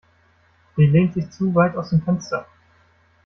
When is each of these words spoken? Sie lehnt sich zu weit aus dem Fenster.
Sie 0.75 0.87
lehnt 0.87 1.13
sich 1.13 1.29
zu 1.29 1.53
weit 1.53 1.75
aus 1.77 1.91
dem 1.91 2.01
Fenster. 2.01 2.47